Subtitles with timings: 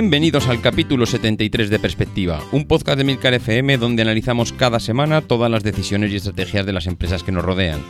[0.00, 5.22] Bienvenidos al capítulo 73 de Perspectiva, un podcast de Milcar FM donde analizamos cada semana
[5.22, 7.80] todas las decisiones y estrategias de las empresas que nos rodean.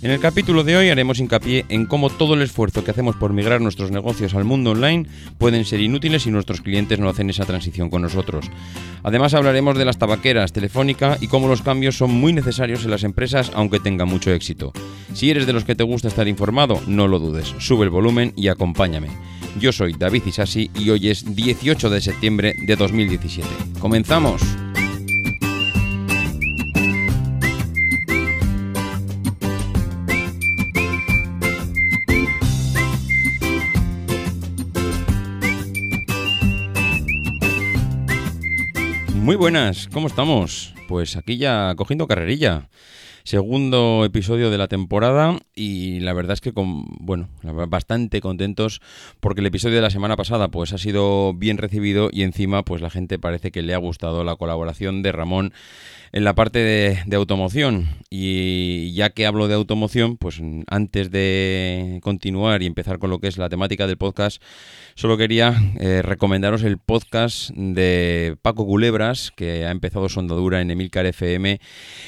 [0.00, 3.32] En el capítulo de hoy haremos hincapié en cómo todo el esfuerzo que hacemos por
[3.32, 5.06] migrar nuestros negocios al mundo online
[5.38, 8.48] pueden ser inútiles si nuestros clientes no hacen esa transición con nosotros.
[9.02, 13.02] Además hablaremos de las tabaqueras, Telefónica y cómo los cambios son muy necesarios en las
[13.02, 14.72] empresas aunque tengan mucho éxito.
[15.14, 18.32] Si eres de los que te gusta estar informado, no lo dudes, sube el volumen
[18.36, 19.08] y acompáñame.
[19.58, 23.48] Yo soy David Isasi y hoy es 18 de septiembre de 2017.
[23.80, 24.67] ¡Comenzamos!
[39.28, 40.72] Muy buenas, ¿cómo estamos?
[40.88, 42.70] Pues aquí ya cogiendo carrerilla
[43.28, 47.28] segundo episodio de la temporada y la verdad es que con, bueno,
[47.68, 48.80] bastante contentos
[49.20, 52.80] porque el episodio de la semana pasada pues ha sido bien recibido y encima pues
[52.80, 55.52] la gente parece que le ha gustado la colaboración de Ramón
[56.12, 57.88] en la parte de, automoción.
[58.10, 63.28] Y ya que hablo de automoción, pues antes de continuar y empezar con lo que
[63.28, 64.42] es la temática del podcast,
[64.94, 70.70] solo quería eh, recomendaros el podcast de Paco Culebras, que ha empezado su andadura en
[70.70, 71.60] Emilcar FM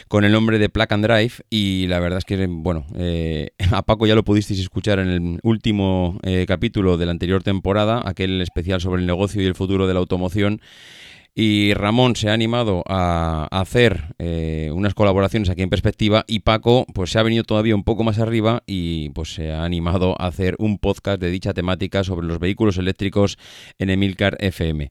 [0.08, 1.04] con el nombre de Plug and
[1.50, 5.40] Y la verdad es que, bueno, eh, a Paco ya lo pudisteis escuchar en el
[5.42, 9.86] último eh, capítulo de la anterior temporada, aquel especial sobre el negocio y el futuro
[9.86, 10.60] de la automoción.
[11.34, 16.86] Y Ramón se ha animado a hacer eh, unas colaboraciones aquí en perspectiva y Paco
[16.92, 20.26] pues se ha venido todavía un poco más arriba y pues se ha animado a
[20.26, 23.38] hacer un podcast de dicha temática sobre los vehículos eléctricos
[23.78, 24.90] en Emilcar FM.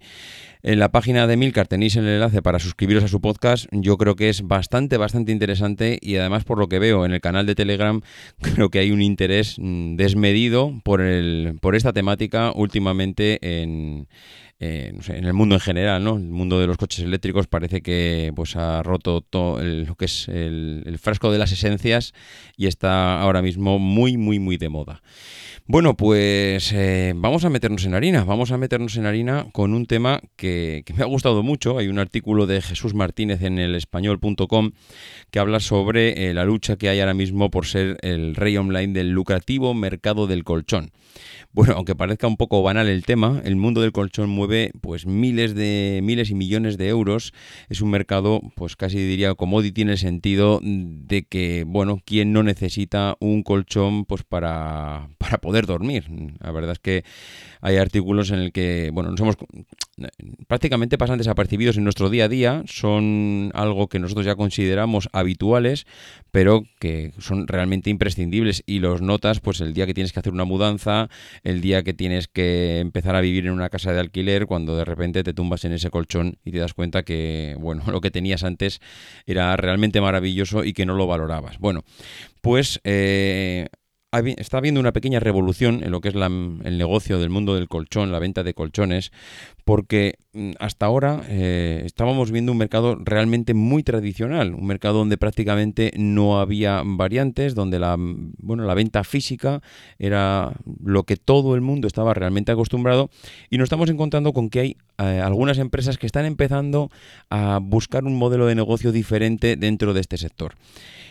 [0.62, 3.68] En la página de Emilcar tenéis el enlace para suscribiros a su podcast.
[3.72, 7.22] Yo creo que es bastante, bastante interesante y además por lo que veo en el
[7.22, 8.02] canal de Telegram
[8.42, 14.08] creo que hay un interés mm, desmedido por, el, por esta temática últimamente en
[14.62, 16.18] en el mundo en general, ¿no?
[16.18, 20.28] El mundo de los coches eléctricos parece que pues ha roto todo lo que es
[20.28, 22.14] el, frasco de las esencias
[22.58, 25.02] y está ahora mismo muy, muy, muy de moda.
[25.66, 29.86] Bueno, pues eh, vamos a meternos en harina, vamos a meternos en harina con un
[29.86, 30.49] tema que,
[30.96, 31.78] me ha gustado mucho.
[31.78, 34.72] Hay un artículo de Jesús Martínez en el español.com
[35.32, 38.94] que habla sobre eh, la lucha que hay ahora mismo por ser el rey online
[38.94, 40.92] del lucrativo mercado del colchón.
[41.52, 45.56] Bueno, aunque parezca un poco banal el tema, el mundo del colchón mueve pues miles
[45.56, 47.34] de miles y millones de euros.
[47.70, 52.44] Es un mercado, pues casi diría commodity en el sentido de que, bueno, ¿quién no
[52.44, 56.06] necesita un colchón pues para, para poder dormir?
[56.40, 57.04] La verdad es que
[57.62, 59.38] hay artículos en el que, bueno, nos hemos
[60.48, 65.86] prácticamente pasan desapercibidos en nuestro día a día, son algo que nosotros ya consideramos habituales,
[66.32, 70.34] pero que son realmente imprescindibles y los notas pues el día que tienes que hacer
[70.34, 71.10] una mudanza,
[71.44, 74.86] el día que tienes que empezar a vivir en una casa de alquiler, cuando de
[74.86, 78.44] repente te tumbas en ese colchón y te das cuenta que, bueno, lo que tenías
[78.44, 78.80] antes
[79.26, 81.60] era realmente maravilloso y que no lo valorabas.
[81.60, 81.84] Bueno,
[82.42, 83.68] pues eh,
[84.38, 88.12] está habiendo una pequeña revolución en lo que es el negocio del mundo del colchón,
[88.12, 89.12] la venta de colchones,
[89.66, 90.16] porque
[90.60, 96.40] hasta ahora eh, estábamos viendo un mercado realmente muy tradicional, un mercado donde prácticamente no
[96.40, 99.62] había variantes, donde la, bueno, la venta física
[99.98, 100.54] era
[100.84, 103.10] lo que todo el mundo estaba realmente acostumbrado
[103.50, 106.92] y nos estamos encontrando con que hay eh, algunas empresas que están empezando
[107.32, 110.56] a buscar un modelo de negocio diferente dentro de este sector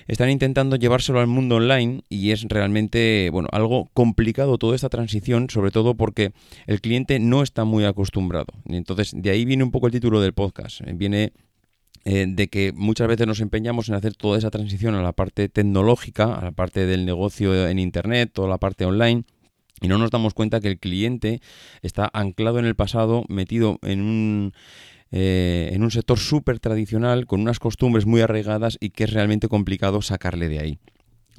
[0.09, 5.51] están intentando llevárselo al mundo online y es realmente, bueno, algo complicado toda esta transición,
[5.51, 6.33] sobre todo porque
[6.67, 8.47] el cliente no está muy acostumbrado.
[8.65, 10.81] Entonces, de ahí viene un poco el título del podcast.
[10.95, 11.33] Viene
[12.05, 15.49] eh, de que muchas veces nos empeñamos en hacer toda esa transición a la parte
[15.49, 19.25] tecnológica, a la parte del negocio en Internet, toda la parte online.
[19.81, 21.41] Y no nos damos cuenta que el cliente
[21.83, 24.53] está anclado en el pasado, metido en un,
[25.11, 29.49] eh, en un sector súper tradicional, con unas costumbres muy arraigadas y que es realmente
[29.49, 30.79] complicado sacarle de ahí.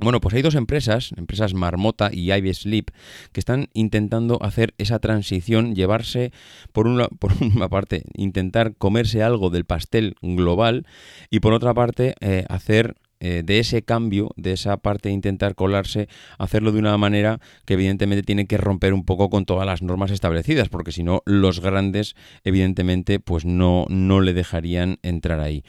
[0.01, 2.91] Bueno, pues hay dos empresas, empresas Marmota y Ivy Sleep,
[3.33, 6.31] que están intentando hacer esa transición, llevarse,
[6.71, 10.85] por una, por una parte, intentar comerse algo del pastel global
[11.29, 15.53] y por otra parte, eh, hacer eh, de ese cambio, de esa parte de intentar
[15.53, 16.07] colarse,
[16.37, 20.11] hacerlo de una manera que evidentemente tiene que romper un poco con todas las normas
[20.11, 22.15] establecidas, porque si no, los grandes,
[22.45, 25.65] evidentemente, pues no, no le dejarían entrar ahí.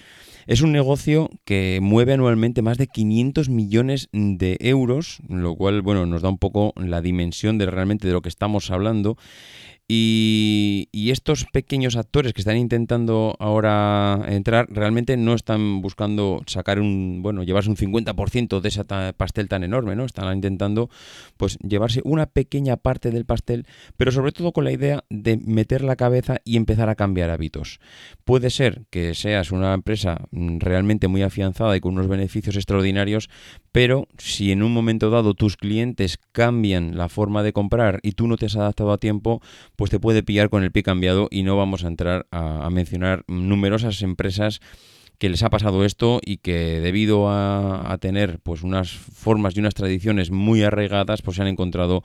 [0.50, 6.06] Es un negocio que mueve anualmente más de 500 millones de euros, lo cual, bueno,
[6.06, 9.16] nos da un poco la dimensión de realmente de lo que estamos hablando.
[9.92, 17.18] Y, estos pequeños actores que están intentando ahora entrar realmente no están buscando sacar un,
[17.20, 18.84] bueno, llevarse un 50% de ese
[19.16, 20.04] pastel tan enorme, ¿no?
[20.04, 20.88] Están intentando
[21.36, 23.66] pues llevarse una pequeña parte del pastel,
[23.96, 27.80] pero sobre todo con la idea de meter la cabeza y empezar a cambiar hábitos.
[28.24, 33.28] Puede ser que seas una empresa mm, realmente muy afianzada y con unos beneficios extraordinarios,
[33.72, 38.26] pero si en un momento dado tus clientes cambian la forma de comprar y tú
[38.26, 39.40] no te has adaptado a tiempo,
[39.76, 43.24] pues te puede pillar con el pie cambiado y no vamos a entrar a, mencionar
[43.28, 44.60] numerosas empresas
[45.18, 49.74] que les ha pasado esto y que debido a, tener pues unas formas y unas
[49.74, 52.02] tradiciones muy arraigadas pues se han encontrado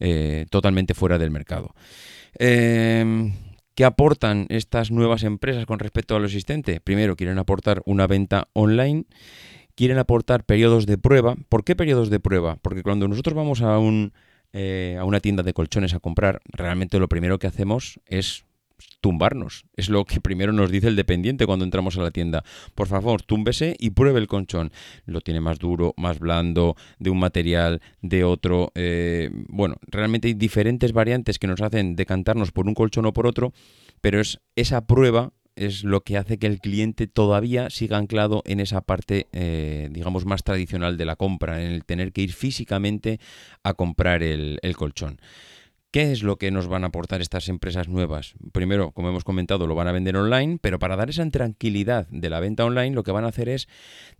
[0.00, 1.74] eh, totalmente fuera del mercado.
[2.38, 3.32] Em,
[3.76, 6.80] ¿Qué aportan estas nuevas empresas con respecto a lo existente?
[6.80, 9.04] Primero, quieren aportar una venta online,
[9.76, 11.36] quieren aportar periodos de prueba.
[11.48, 12.56] ¿Por qué periodos de prueba?
[12.62, 14.12] Porque cuando nosotros vamos a un
[14.52, 18.46] eh, a una tienda de colchones a comprar, realmente lo primero que hacemos es
[19.00, 19.66] tumbarnos.
[19.76, 22.42] Es lo que primero nos dice el dependiente cuando entramos a la tienda.
[22.74, 24.72] Por favor, túmbese y pruebe el colchón.
[25.04, 28.72] Lo tiene más duro, más blando, de un material, de otro.
[28.74, 33.26] Eh, bueno, realmente hay diferentes variantes que nos hacen decantarnos por un colchón o por
[33.26, 33.52] otro,
[34.00, 38.60] pero es esa prueba es lo que hace que el cliente todavía siga anclado en
[38.60, 43.18] esa parte, eh, digamos, más tradicional de la compra, en el tener que ir físicamente
[43.62, 45.18] a comprar el, el colchón.
[45.96, 48.34] ¿Qué es lo que nos van a aportar estas empresas nuevas?
[48.52, 52.28] Primero, como hemos comentado, lo van a vender online, pero para dar esa tranquilidad de
[52.28, 53.66] la venta online, lo que van a hacer es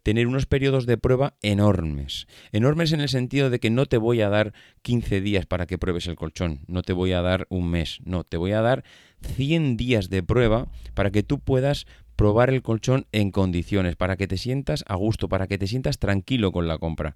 [0.03, 2.29] tener unos periodos de prueba enormes.
[2.53, 5.77] Enormes en el sentido de que no te voy a dar 15 días para que
[5.77, 8.83] pruebes el colchón, no te voy a dar un mes, no, te voy a dar
[9.23, 11.87] 100 días de prueba para que tú puedas
[12.17, 15.99] probar el colchón en condiciones, para que te sientas a gusto, para que te sientas
[15.99, 17.15] tranquilo con la compra.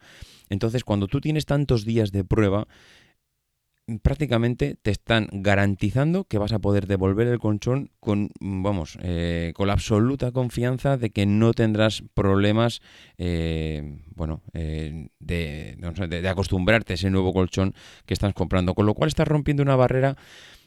[0.50, 2.68] Entonces, cuando tú tienes tantos días de prueba,
[3.98, 9.66] prácticamente te están garantizando que vas a poder devolver el colchón con, vamos, eh, con
[9.66, 12.80] la absoluta confianza de que no tendrás problemas,
[13.18, 15.76] eh, bueno, eh, de,
[16.08, 17.74] de acostumbrarte a ese nuevo colchón
[18.06, 18.74] que estás comprando.
[18.74, 20.16] Con lo cual estás rompiendo una barrera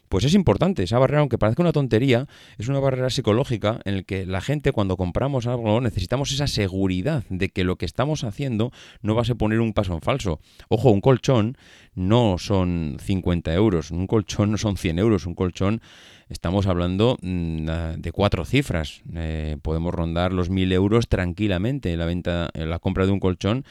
[0.08, 0.82] pues es importante.
[0.82, 2.26] Esa barrera, aunque parezca una tontería,
[2.58, 7.24] es una barrera psicológica en la que la gente cuando compramos algo necesitamos esa seguridad
[7.28, 8.72] de que lo que estamos haciendo
[9.02, 10.40] no va a ser poner un paso en falso.
[10.68, 11.56] Ojo, un colchón
[11.94, 15.80] no son 50 euros, un colchón no son 100 euros, un colchón
[16.28, 17.66] estamos hablando mm,
[17.98, 19.02] de cuatro cifras.
[19.14, 23.20] Eh, podemos rondar los 1000 euros tranquilamente en la venta, en la compra de un
[23.20, 23.64] colchón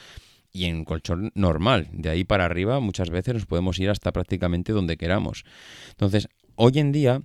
[0.54, 1.88] y en colchón normal.
[1.92, 5.44] De ahí para arriba muchas veces nos podemos ir hasta prácticamente donde queramos.
[5.90, 7.20] Entonces, hoy en día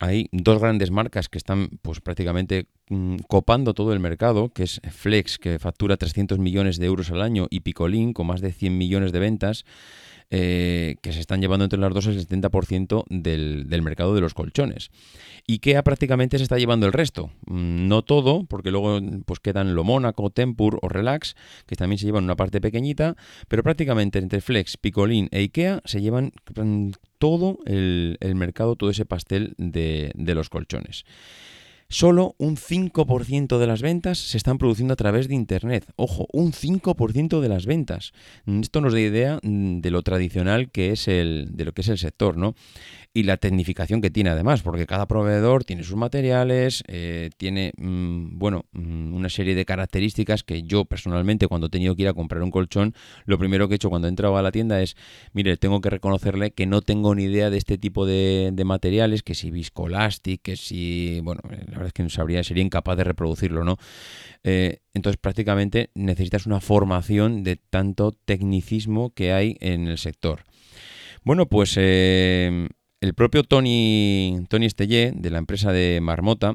[0.00, 4.80] hay dos grandes marcas que están pues prácticamente mm, copando todo el mercado, que es
[4.90, 8.76] Flex, que factura 300 millones de euros al año, y Picolín, con más de 100
[8.76, 9.64] millones de ventas.
[10.30, 14.34] Eh, que se están llevando entre las dos el 70% del, del, mercado de los
[14.34, 14.90] colchones.
[15.46, 17.30] IKEA prácticamente se está llevando el resto.
[17.46, 22.06] Mm, no todo, porque luego pues quedan lo Mónaco, Tempur o Relax, que también se
[22.06, 23.16] llevan una parte pequeñita,
[23.48, 26.32] pero prácticamente entre Flex, Picolín e IKEA se llevan
[27.18, 31.04] todo el, mercado, todo ese pastel de, de los colchones.
[31.88, 35.86] Solo un 5% de las ventas se están produciendo a través de Internet.
[35.96, 38.12] Ojo, un 5% de las ventas.
[38.46, 41.88] Esto nos da idea mm, de lo tradicional que es el, de lo que es
[41.88, 42.54] el sector, ¿no?
[43.16, 48.36] y la tecnificación que tiene además, porque cada proveedor tiene sus materiales, eh, tiene, mm,
[48.38, 52.12] bueno, mm, una serie de características que yo personalmente cuando he tenido que ir a
[52.12, 52.92] comprar un colchón,
[53.24, 54.96] lo primero que he hecho cuando he entrado a la tienda es,
[55.32, 59.34] mire, tengo que reconocerle que no tengo ni idea de este tipo de, materiales, que
[59.34, 61.42] si viscolastic, que si, bueno,
[61.74, 63.76] la verdad es que no sabría, sería incapaz de reproducirlo, ¿no?
[64.44, 70.44] Eh, entonces prácticamente necesitas una formación de tanto tecnicismo que hay en el sector.
[71.24, 72.68] Bueno, pues eh,
[73.00, 76.54] el propio Tony, Tony Estelle, de la empresa de Marmota,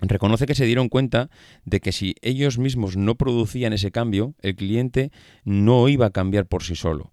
[0.00, 1.30] reconoce que se dieron cuenta
[1.64, 5.10] de que si ellos mismos no producían ese cambio, el cliente
[5.44, 7.12] no iba a cambiar por sí solo.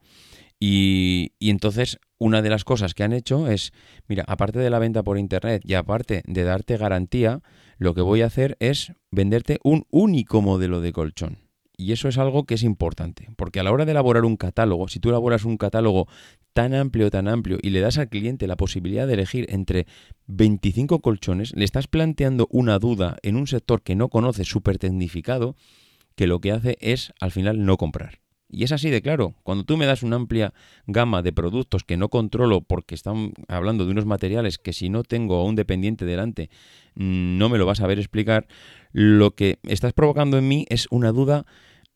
[0.63, 3.74] Y, entonces una de las cosas que han hecho es,
[4.08, 7.41] mira, aparte de la venta por internet y aparte de darte garantía,
[7.80, 11.39] lo que voy a hacer es venderte un único modelo de colchón.
[11.77, 14.88] Y eso es algo que es importante, porque a la hora de elaborar un catálogo,
[14.88, 16.08] si tú elaboras un catálogo
[16.53, 19.88] tan amplio, tan amplio, y le das al cliente la posibilidad de elegir entre
[20.27, 25.56] 25 colchones, le estás planteando una duda en un sector que no conoce súper tecnificado,
[26.15, 28.20] que lo que hace es al final no comprar.
[28.51, 29.34] Y es así de claro.
[29.43, 30.53] Cuando tú me das una amplia
[30.86, 35.03] gama de productos que no controlo porque están hablando de unos materiales que si no
[35.03, 36.50] tengo a un dependiente delante
[36.96, 38.48] mm, no me lo vas a ver explicar,
[38.91, 41.46] lo que estás provocando en mí es una duda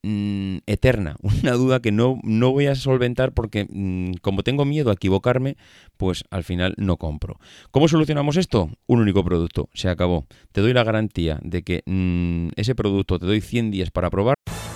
[0.04, 4.92] mm, eterna, una duda que no, no, voy a solventar porque mm, como tengo miedo
[4.92, 5.58] a equivocarme,
[5.98, 7.38] pues al final no compro.
[7.72, 8.70] ¿Cómo solucionamos esto?
[8.88, 10.26] Un único producto, se acabó.
[10.54, 11.84] Te doy la garantía de que
[12.56, 14.36] ese producto te doy 100 días para probar.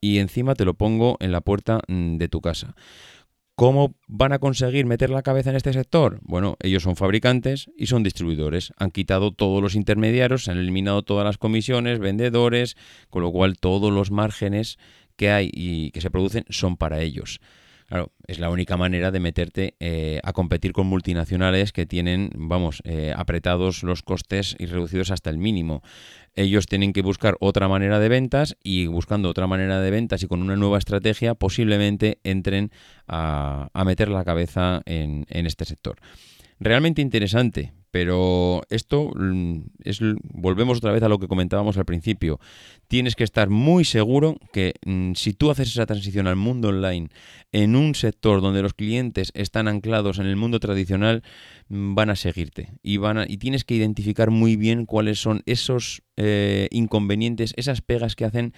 [0.00, 2.74] y encima te lo pongo en la puerta mm, de tu casa.
[3.54, 6.18] ¿Cómo van a conseguir meter la cabeza en este sector?
[6.22, 8.72] Bueno, ellos son fabricantes y son distribuidores.
[8.78, 12.76] Han quitado todos los intermediarios, han eliminado todas las comisiones, vendedores,
[13.10, 14.78] con lo cual todos los márgenes
[15.16, 17.40] que hay y que se producen son para ellos.
[17.92, 22.80] Claro, es la única manera de meterte eh, a competir con multinacionales que tienen, vamos,
[22.84, 25.82] eh, apretados los costes y reducidos hasta el mínimo.
[26.34, 30.26] Ellos tienen que buscar otra manera de ventas y buscando otra manera de ventas y
[30.26, 32.70] con una nueva estrategia posiblemente entren
[33.06, 35.98] a, meter la cabeza en, en este sector.
[36.64, 42.38] Realmente interesante, pero esto mm, es, volvemos otra vez a lo que comentábamos al principio.
[42.86, 47.08] Tienes que estar muy seguro que mm, si tú haces esa transición al mundo online
[47.50, 51.24] en un sector donde los clientes están anclados en el mundo tradicional,
[51.68, 56.02] mm, van a seguirte y, van y tienes que identificar muy bien cuáles son esos
[56.16, 58.54] eh, inconvenientes, esas pegas que hacen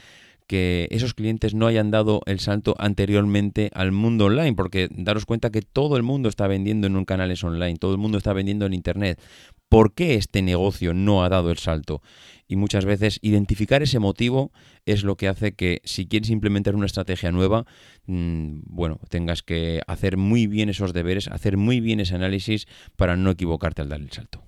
[0.46, 5.50] que esos clientes no hayan dado el salto anteriormente al mundo online, porque daros cuenta
[5.50, 8.66] que todo el mundo está vendiendo en un canales online, todo el mundo está vendiendo
[8.66, 9.20] en Internet.
[9.68, 12.02] ¿Por qué este negocio no ha dado el salto?
[12.46, 14.52] Y muchas veces identificar ese motivo
[14.84, 17.64] es lo que hace que si quieres implementar una estrategia nueva,
[18.06, 23.16] mm, bueno, tengas que hacer muy bien esos deberes, hacer muy bien ese análisis para
[23.16, 24.42] no equivocarte al dar el salto.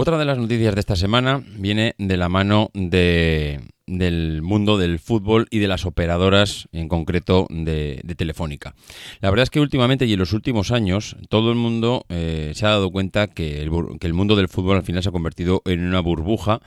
[0.00, 4.98] Otra de las noticias de esta semana viene de la mano de, del mundo del
[4.98, 8.74] fútbol y de las operadoras, en concreto de, Telefónica.
[9.20, 12.64] La verdad es que últimamente y en los últimos años todo el mundo eh, se
[12.64, 16.00] ha dado cuenta que el mundo del fútbol al final se ha convertido en una
[16.00, 16.62] burbuja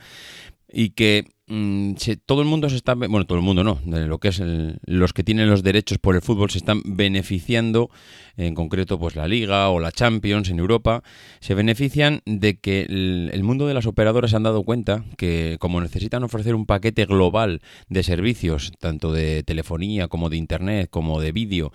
[0.72, 1.92] y que Mm,
[2.24, 4.40] todo el mundo se está, bueno, todo el mundo no, de lo que es
[4.86, 7.90] los que tienen los derechos por el fútbol se están beneficiando,
[8.38, 11.02] en concreto pues la Liga o la Champions en Europa,
[11.40, 15.82] se benefician de que el, mundo de las operadoras se han dado cuenta que como
[15.82, 17.60] necesitan ofrecer un paquete global
[17.90, 21.72] de servicios, tanto de telefonía como de internet, como de vídeo,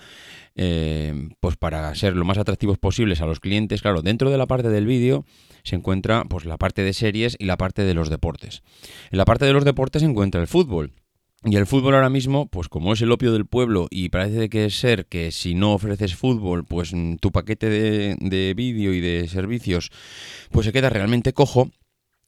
[0.61, 4.45] eh, pues para ser lo más atractivos posibles a los clientes, claro, dentro de la
[4.45, 5.23] parte del vídeo
[5.63, 8.61] se encuentra pues la parte de series y la parte de los deportes.
[9.09, 10.91] En la parte de los deportes se encuentra el fútbol.
[11.45, 14.69] Y el fútbol ahora mismo, pues como es el opio del pueblo y parece que
[14.69, 19.29] ser que si no ofreces fútbol, pues mm, tu paquete de, de vídeo y de
[19.29, 19.91] servicios,
[20.51, 21.71] pues se queda realmente cojo,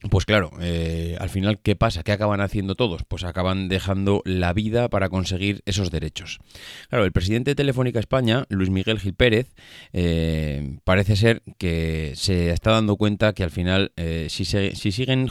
[0.09, 2.01] pues claro, eh, al final, ¿qué pasa?
[2.01, 3.03] ¿Qué acaban haciendo todos?
[3.07, 6.39] Pues acaban dejando la vida para conseguir esos derechos.
[6.89, 9.53] Claro, el presidente de Telefónica España, Luis Miguel Gil Pérez,
[9.93, 15.29] eh, parece ser que se está dando cuenta que al final, eh, si, si siguen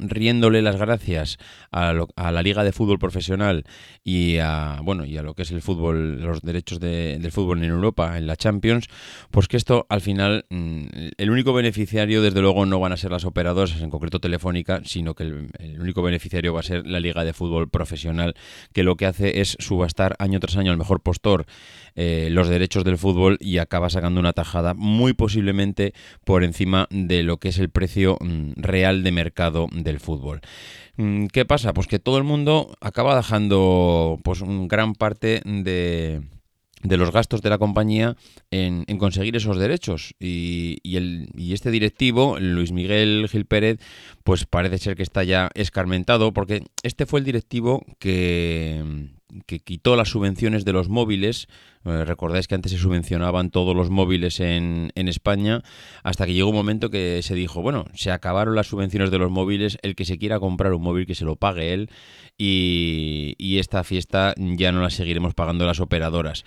[0.00, 1.36] riéndole las gracias
[1.70, 3.64] a, la Liga de Fútbol Profesional
[4.02, 7.70] y a, bueno, y a lo que es el fútbol, los derechos del fútbol en
[7.70, 8.86] Europa, en la Champions,
[9.30, 10.86] pues que esto al final, mm,
[11.18, 15.14] el único beneficiario, desde luego, no van a ser las operadoras en concreto Telefónica, sino
[15.14, 18.34] que el, único beneficiario va a ser la Liga de Fútbol Profesional,
[18.72, 21.46] que lo que hace es subastar año tras año al mejor postor
[21.94, 25.92] eh, los derechos del fútbol y acaba sacando una tajada muy posiblemente
[26.24, 30.40] por encima de lo que es el precio mm, real de mercado del fútbol.
[30.96, 31.74] Mm, ¿Qué pasa?
[31.74, 36.22] Pues que todo el mundo acaba dejando pues gran parte de
[36.88, 38.16] de los gastos de la compañía
[38.50, 40.14] en, conseguir esos derechos.
[40.20, 43.78] Y, el, y, este directivo, Luis Miguel Gil Pérez,
[44.24, 49.10] pues parece ser que está ya escarmentado, porque este fue el directivo que,
[49.46, 51.48] que quitó las subvenciones de los móviles.
[51.84, 55.62] Eh, recordáis que antes se subvencionaban todos los móviles en, España,
[56.02, 59.30] hasta que llegó un momento que se dijo, bueno, se acabaron las subvenciones de los
[59.30, 61.90] móviles, el que se quiera comprar un móvil que se lo pague él
[62.36, 66.44] y, y esta fiesta ya no la seguiremos pagando las operadoras.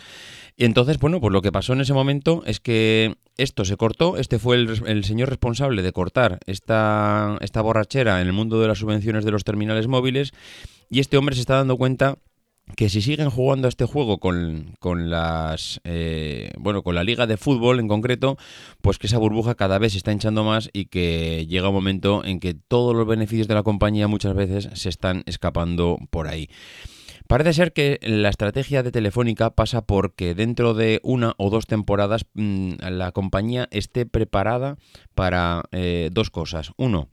[0.57, 4.39] Entonces, bueno, pues lo que pasó en ese momento es que esto se cortó, este
[4.39, 8.79] fue el, el, señor responsable de cortar esta, esta borrachera en el mundo de las
[8.79, 10.33] subvenciones de los terminales móviles
[10.89, 12.17] y este hombre se está dando cuenta
[12.75, 17.27] que si siguen jugando a este juego con, con las eh, bueno con la liga
[17.27, 18.37] de fútbol en concreto
[18.81, 22.23] pues que esa burbuja cada vez se está hinchando más y que llega un momento
[22.23, 26.49] en que todos los beneficios de la compañía muchas veces se están escapando por ahí
[27.29, 32.25] Parece ser que la estrategia de Telefónica pasa porque dentro de una o dos temporadas
[32.33, 34.77] mmm, la compañía esté preparada
[35.13, 36.71] para eh, dos cosas.
[36.75, 37.09] Uno,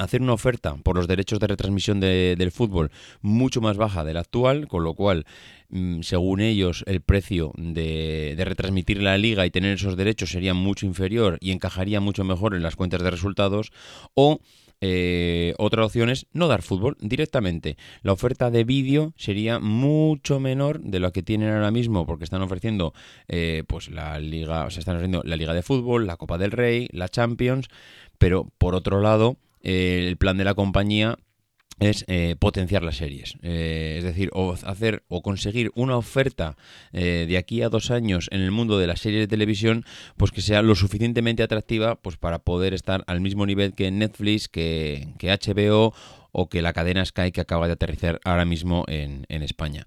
[0.00, 2.90] hacer una oferta por los derechos de retransmisión de, del fútbol
[3.20, 5.26] mucho más baja de la actual, con lo cual,
[5.68, 10.54] mm, según ellos, el precio de, de, retransmitir la liga y tener esos derechos sería
[10.54, 13.72] mucho inferior y encajaría mucho mejor en las cuentas de resultados,
[14.14, 14.40] o
[14.82, 17.76] eh, otra opción es no dar fútbol directamente.
[18.02, 22.42] La oferta de vídeo sería mucho menor de lo que tienen ahora mismo, porque están
[22.42, 22.94] ofreciendo
[23.28, 26.52] eh, pues la liga, o sea, están ofreciendo la liga de fútbol, la Copa del
[26.52, 27.68] Rey, la Champions,
[28.18, 31.16] pero por otro lado eh, el plan de la compañía
[31.80, 33.34] es eh, potenciar las series.
[33.42, 36.56] Eh, es decir, o hacer o conseguir una oferta
[36.92, 39.84] eh, de aquí a dos años en el mundo de las series de televisión,
[40.16, 44.48] pues que sea lo suficientemente atractiva pues para poder estar al mismo nivel que Netflix,
[44.48, 45.94] que, que HBO
[46.32, 49.84] o que la cadena Sky que acaba de aterrizar ahora mismo en, España.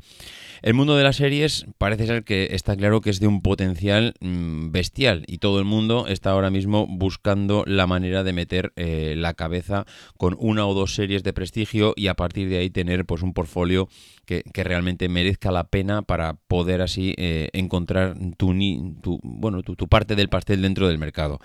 [0.62, 4.16] El mundo de las series parece ser que está claro que es de un potencial
[4.20, 9.14] mmm, bestial y todo el mundo está ahora mismo buscando la manera de meter eh,
[9.16, 9.86] la cabeza
[10.18, 13.34] con una o dos series de prestigio y a partir de ahí tener pues un
[13.34, 13.88] portfolio
[14.26, 20.88] que, realmente merezca la pena para poder así eh, encontrar tu parte del pastel dentro
[20.88, 21.40] del mercado.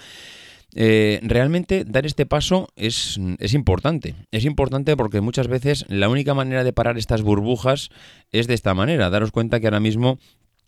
[0.75, 4.15] Eh, realmente dar este paso es, es, importante.
[4.31, 7.89] Es importante porque muchas veces la única manera de parar estas burbujas
[8.33, 9.11] es de esta manera.
[9.11, 10.19] Daros cuenta que ahora mismo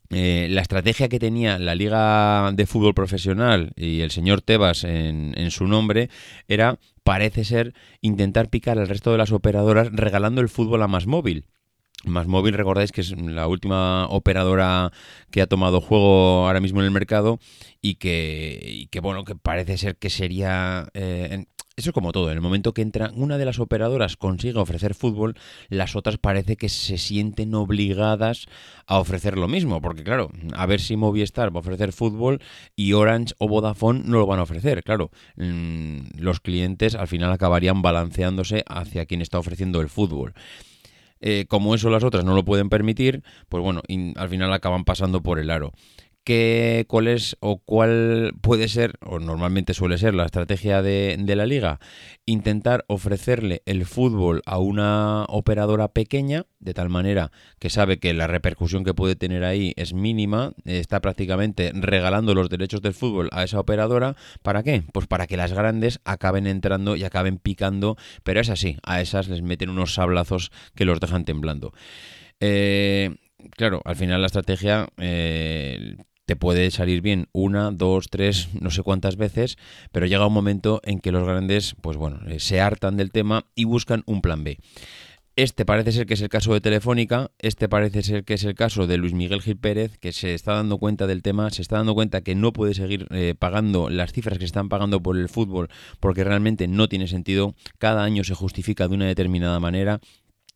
[0.08, 5.34] eh, la estrategia que tenía la Liga de Fútbol Profesional y el señor Tebas en,
[5.36, 6.08] en su nombre
[6.48, 11.06] era, parece ser, intentar picar al resto de las operadoras regalando el fútbol a más
[11.06, 11.44] móvil.
[12.04, 14.90] Más móvil, recordáis que es la última operadora
[15.30, 17.38] que ha tomado juego ahora mismo en el mercado
[17.82, 20.88] y que, que bueno, que parece ser que sería...
[20.94, 21.44] Eh,
[21.76, 24.94] eso es como todo, en el momento que entra una de las operadoras consigue ofrecer
[24.94, 25.36] fútbol,
[25.70, 28.46] las otras parece que se sienten obligadas
[28.86, 32.42] a ofrecer lo mismo, porque claro, a ver si Movistar va a ofrecer fútbol
[32.76, 37.32] y Orange o Vodafone no lo van a ofrecer, claro, mmm, los clientes al final
[37.32, 40.34] acabarían balanceándose hacia quien está ofreciendo el fútbol.
[41.20, 43.82] Eh, como eso las otras no lo pueden permitir, pues bueno,
[44.16, 45.72] al final acaban pasando por el aro.
[46.22, 51.36] ¿Qué, ¿Cuál es o cuál puede ser, o normalmente suele ser la estrategia de, de,
[51.36, 51.80] la liga?
[52.26, 58.26] Intentar ofrecerle el fútbol a una operadora pequeña, de tal manera que sabe que la
[58.26, 63.42] repercusión que puede tener ahí es mínima, está prácticamente regalando los derechos del fútbol a
[63.42, 64.14] esa operadora.
[64.42, 64.84] ¿Para qué?
[64.92, 69.28] Pues para que las grandes acaben entrando y acaben picando, pero es así, a esas
[69.28, 71.72] les meten unos sablazos que los dejan temblando.
[72.40, 73.16] Eh,
[73.56, 75.96] claro, al final la estrategia eh,
[76.30, 79.58] te puede salir bien una, dos, tres, no sé cuántas veces,
[79.90, 83.46] pero llega un momento en que los grandes, pues bueno, eh, se hartan del tema
[83.56, 84.58] y buscan un plan B.
[85.34, 88.54] Este parece ser que es el caso de Telefónica, este parece ser que es el
[88.54, 91.78] caso de Luis Miguel Gil Pérez, que se está dando cuenta del tema, se está
[91.78, 95.28] dando cuenta que no puede seguir eh, pagando las cifras que están pagando por el
[95.28, 99.98] fútbol porque realmente no tiene sentido, cada año se justifica de una determinada manera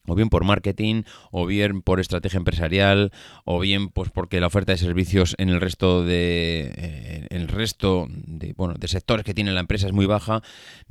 [0.06, 3.12] o bien por marketing, o bien por estrategia empresarial,
[3.44, 8.06] o bien pues porque la oferta de servicios en el resto de eh, el resto
[8.08, 10.42] de bueno de sectores que tiene la empresa es muy baja,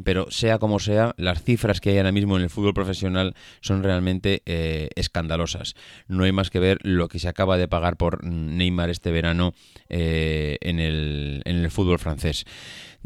[0.03, 3.83] pero sea como sea, las cifras que hay ahora mismo en el fútbol profesional son
[3.83, 5.75] realmente eh, escandalosas.
[6.07, 9.53] No hay más que ver lo que se acaba de pagar por Neymar este verano
[9.89, 12.45] eh, en, el, en el fútbol francés.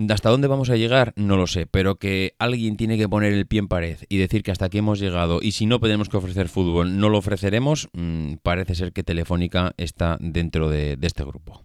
[0.10, 1.14] ¿Hasta dónde vamos a llegar?
[1.16, 4.44] No lo sé, pero que alguien tiene que poner el pie en pared y decir
[4.44, 7.90] que hasta aquí hemos llegado y si no tenemos que ofrecer fútbol, no lo ofreceremos,
[7.94, 11.64] mmm, parece ser que Telefónica está dentro de, de este grupo.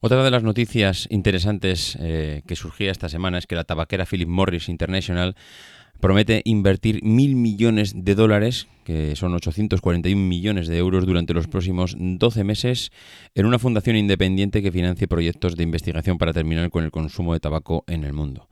[0.00, 4.28] Otra de las noticias interesantes eh, que surgía esta semana es que la tabaquera Philip
[4.28, 5.34] Morris International
[6.00, 11.96] promete invertir mil millones de dólares, que son 841 millones de euros durante los próximos
[11.98, 12.92] 12 meses,
[13.34, 17.40] en una fundación independiente que financie proyectos de investigación para terminar con el consumo de
[17.40, 18.48] tabaco en el mundo.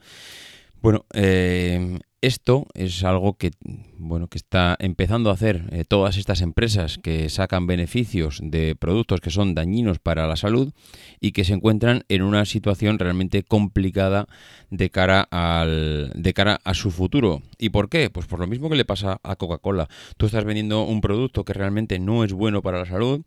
[0.80, 3.50] Bueno, eh, esto es algo que,
[3.98, 9.20] bueno, que está empezando a hacer eh, todas estas empresas que sacan beneficios de productos
[9.20, 10.72] que son dañinos para la salud
[11.20, 14.28] y que se encuentran en una situación realmente complicada
[14.70, 17.42] de cara al de cara a su futuro.
[17.58, 18.08] ¿Y por qué?
[18.08, 19.88] Pues por lo mismo que le pasa a Coca-Cola.
[20.16, 23.22] Tú estás vendiendo un producto que realmente no es bueno para la salud,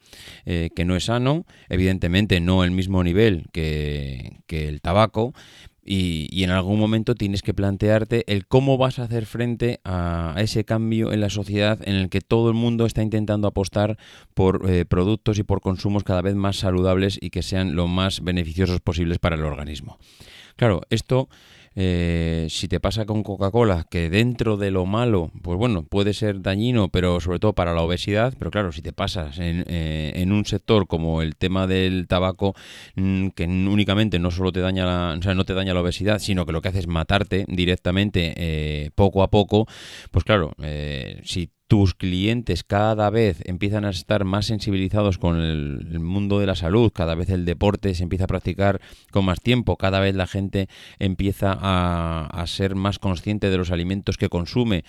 [0.46, 5.34] eh, que no es sano, evidentemente no el mismo nivel que, que el tabaco,
[5.86, 10.66] y, en algún momento tienes que plantearte el cómo vas a hacer frente a, ese
[10.66, 13.98] cambio en la sociedad en el que todo el mundo está intentando apostar
[14.34, 18.24] por eh, productos y por consumos cada vez más saludables y que sean lo más
[18.24, 20.00] beneficiosos posibles para el organismo.
[20.56, 21.30] Claro, esto
[21.76, 26.42] eh, si te pasa con Coca-Cola, que dentro de lo malo, pues bueno, puede ser
[26.42, 30.46] dañino, pero sobre todo para la obesidad, pero claro, si te pasas en, eh, un
[30.46, 32.56] sector como el tema del tabaco,
[32.96, 36.20] mm, que únicamente no solo te daña la, o sea, no te daña la obesidad,
[36.20, 39.68] sino que lo que hace es matarte directamente eh, poco a poco,
[40.12, 40.54] pues claro,
[41.24, 46.56] si tus clientes cada vez empiezan a estar más sensibilizados con el, mundo de la
[46.56, 48.80] salud, cada vez el deporte se empieza a practicar
[49.12, 50.68] con más tiempo, cada vez la gente
[51.00, 54.84] empieza a, ser más consciente de los alimentos que consume,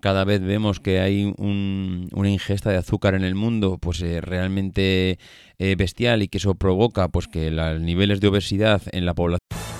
[0.00, 5.18] cada vez vemos que hay una ingesta de azúcar en el mundo pues eh, realmente
[5.58, 9.79] eh, bestial y que eso provoca pues que los niveles de obesidad en la población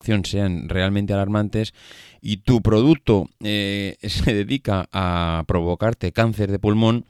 [0.00, 1.74] Sean realmente alarmantes
[2.20, 7.04] y tu producto eh, se dedica a provocarte cáncer de pulmón,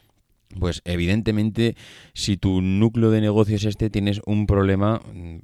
[0.58, 1.76] pues evidentemente
[2.12, 5.36] si tu núcleo de negocio es este tienes un problema mm,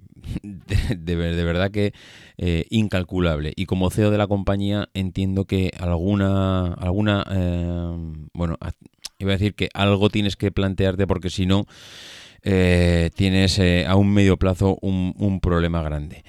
[0.98, 1.92] de, verdad que
[2.38, 3.52] eh, incalculable.
[3.54, 8.56] Y como CEO de la compañía entiendo que alguna alguna eh, bueno
[9.18, 11.66] iba a decir que algo tienes que plantearte porque si no
[12.42, 16.22] tienes a un medio plazo un, un problema grande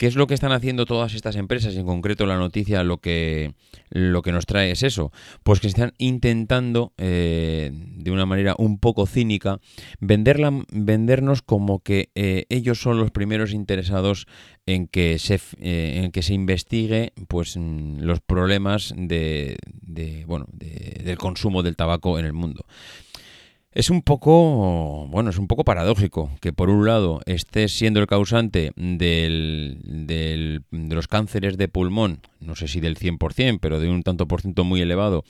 [0.00, 1.76] ¿Qué es lo que están haciendo todas estas empresas?
[1.76, 3.52] En concreto, la noticia lo que,
[3.90, 5.12] lo que nos trae es eso.
[5.42, 9.60] Pues que están intentando, eh, de una manera un poco cínica,
[10.00, 14.26] venderla, vendernos como que eh, ellos son los primeros interesados
[14.64, 19.58] en que se, eh, en que se investigue pues, mm, los problemas de,
[20.26, 22.64] bueno, del consumo del tabaco en el mundo.
[23.72, 28.08] Es un poco, bueno, es un poco paradójico que por un lado estés siendo el
[28.08, 33.88] causante del, del, de los cánceres de pulmón, no sé si del 100%, pero de
[33.88, 35.22] un tanto por ciento muy elevado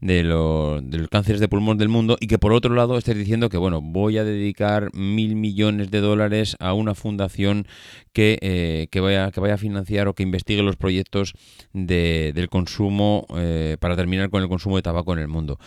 [0.00, 3.58] de, los cánceres de pulmón del mundo y que por otro lado estés diciendo que,
[3.58, 7.66] bueno, voy a dedicar mil millones de dólares a una fundación
[8.12, 11.34] que, eh, que, vaya, que vaya a financiar o que investigue los proyectos
[11.74, 15.58] de, del consumo eh, para terminar con el consumo de tabaco en el mundo.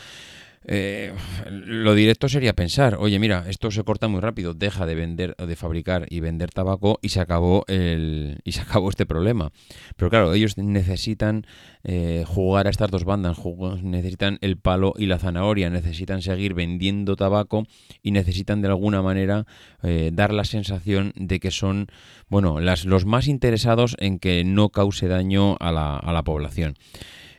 [0.70, 1.14] Eh,
[1.50, 5.56] lo directo sería pensar, oye, mira, esto se corta muy rápido, deja de vender, de
[5.56, 9.52] fabricar y vender tabaco y se acabó el y se acabó este problema.
[9.96, 11.48] Pero claro, ellos necesitan
[11.86, 13.38] eh, jugar a estas dos bandas,
[13.82, 17.66] necesitan el palo y la zanahoria, necesitan seguir vendiendo tabaco
[18.04, 19.46] y necesitan de alguna manera
[19.84, 21.88] eh, dar la sensación de que son,
[22.28, 26.76] bueno, los más interesados en que no cause daño a la, a la población.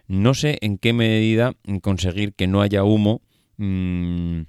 [0.08, 3.20] No sé en qué medida conseguir que no haya humo
[3.58, 4.40] mm,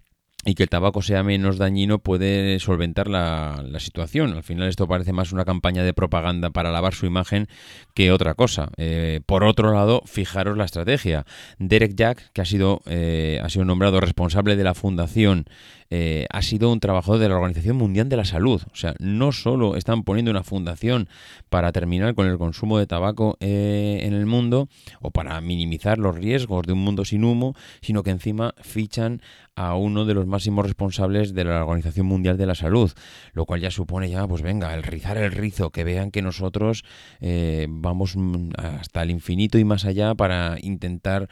[0.45, 4.33] y que el tabaco sea menos dañino puede solventar la, situación.
[4.33, 7.47] Al final esto parece más una campaña de propaganda para lavar su imagen
[7.93, 8.69] que otra cosa.
[8.77, 11.25] Eh, por otro lado, fijaros la estrategia.
[11.57, 15.45] Derek Jack, que ha sido, eh, ha sido nombrado responsable de la fundación
[15.89, 18.61] eh, ha sido un trabajador de la Organización Mundial de la Salud.
[18.71, 21.07] O sea, no solo están poniendo una fundación
[21.49, 24.69] para terminar con el consumo de tabaco eh, en el mundo
[25.01, 29.21] o para minimizar los riesgos de un mundo sin humo, sino que encima fichan
[29.55, 32.91] a uno de los máximos responsables de la Organización Mundial de la Salud,
[33.33, 36.85] lo cual ya supone ya, pues venga, el rizar el rizo, que vean que nosotros
[37.19, 38.15] eh, vamos
[38.57, 41.27] hasta el infinito y más allá para intentar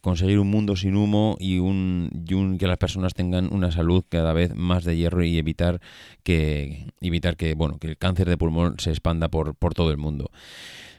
[0.00, 4.32] conseguir un mundo sin humo y y un que las personas tengan una salud cada
[4.32, 5.80] vez más de hierro y evitar
[6.22, 9.96] que evitar que bueno que el cáncer de pulmón se expanda por, por todo el
[9.96, 10.30] mundo.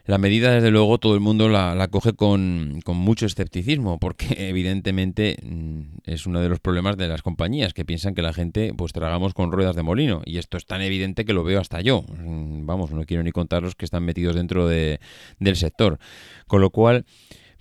[0.05, 5.37] La medida, desde luego, todo el mundo la, coge con, con, mucho escepticismo, porque evidentemente
[5.43, 8.93] mm, es uno de los problemas de las compañías, que piensan que la gente pues
[8.93, 10.21] tragamos con ruedas de molino.
[10.25, 12.01] Y esto es tan evidente que lo veo hasta yo.
[12.01, 14.99] Mm, vamos, no quiero ni contar los que están metidos dentro de,
[15.39, 15.99] del sector.
[16.47, 17.05] Con lo cual,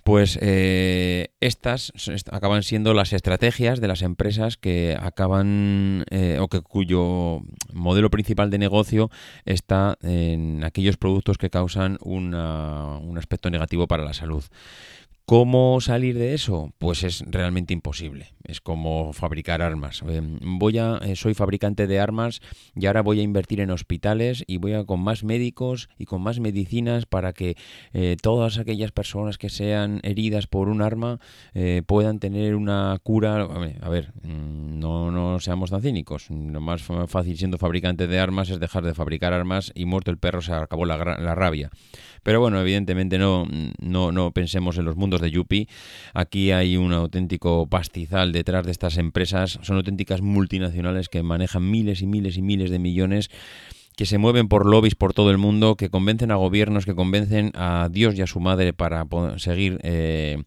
[0.03, 1.91] pues eh, estas
[2.31, 7.41] acaban siendo las estrategias de las empresas que acaban eh, o que cuyo
[7.73, 9.09] modelo principal de negocio
[9.45, 12.33] está en aquellos productos que causan un
[13.17, 14.43] aspecto negativo para la salud.
[15.25, 16.73] ¿Cómo salir de eso?
[16.77, 18.33] Pues es realmente imposible.
[18.43, 20.03] Es como fabricar armas.
[20.07, 22.41] Eh, voy a, eh, soy fabricante de armas
[22.75, 26.21] y ahora voy a invertir en hospitales y voy a con más médicos y con
[26.21, 27.55] más medicinas para que
[27.93, 31.19] eh, todas aquellas personas que sean heridas por un arma
[31.85, 33.41] puedan tener una cura.
[33.81, 36.29] A ver, mm, no, no seamos tan cínicos.
[36.29, 40.17] Lo más fácil siendo fabricante de armas es dejar de fabricar armas y muerto el
[40.17, 41.69] perro se acabó la, la rabia.
[42.23, 43.47] Pero bueno, evidentemente no,
[43.79, 45.67] no, no pensemos en los mundos de Yuppie.
[46.13, 49.59] Aquí hay un auténtico pastizal detrás de estas empresas.
[49.63, 53.29] Son auténticas multinacionales que manejan miles y miles y miles de millones
[53.95, 57.51] que se mueven por lobbies por todo el mundo, que convencen a gobiernos, que convencen
[57.55, 59.05] a Dios y a su madre para
[59.37, 60.43] seguir eh,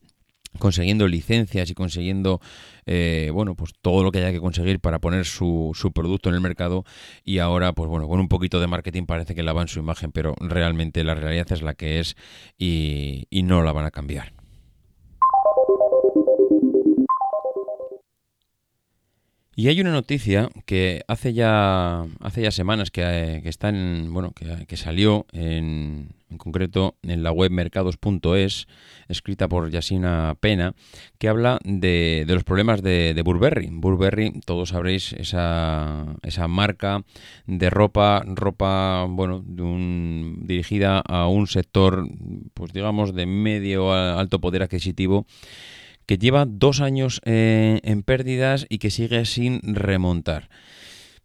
[0.59, 2.41] consiguiendo licencias y consiguiendo
[2.87, 6.37] eh, bueno pues todo lo que haya que conseguir para poner su, su, producto en
[6.37, 6.85] el mercado
[7.25, 10.35] y ahora pues bueno con un poquito de marketing parece que lavan su imagen pero
[10.39, 12.17] realmente la realidad es la que es
[12.57, 14.44] y no la van a cambiar
[19.57, 24.33] Y hay una noticia que hace ya hace ya semanas que, eh, está en, bueno
[24.33, 28.67] que, salió en, en concreto en la web mercados.es,
[29.09, 30.75] escrita por Yasina Pena,
[31.19, 33.69] que habla de, los problemas de, Burberry.
[33.71, 37.05] Burberry, todos sabréis, esa, esa marca
[37.47, 42.07] de ropa, ropa, bueno, de un, dirigida a un sector,
[42.53, 45.27] pues digamos, de medio a alto poder adquisitivo
[46.07, 50.49] que lleva dos años eh, en pérdidas y que sigue sin remontar.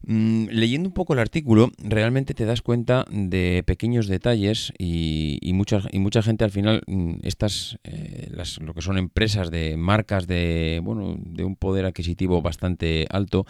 [0.02, 5.82] Mm, leyendo un poco el artículo, realmente te das cuenta de pequeños detalles y, mucha,
[6.22, 11.18] gente al final, mm, estas, eh, las, lo que son empresas de marcas de, bueno,
[11.20, 13.46] de un poder adquisitivo bastante alto,